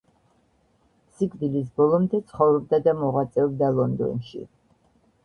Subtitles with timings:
[1.17, 4.43] სიკვდილის ბოლომდე ცხოვრობდა და მოღვაწეობდა ლონდონში.